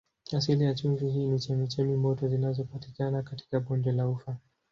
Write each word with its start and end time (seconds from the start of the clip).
Asili 0.33 0.63
ya 0.63 0.73
chumvi 0.75 1.09
hii 1.11 1.27
ni 1.27 1.39
chemchemi 1.39 1.95
moto 1.95 2.27
zinazopatikana 2.27 3.23
katika 3.23 3.59
bonde 3.59 3.91
la 3.91 4.07
Ufa. 4.09 4.35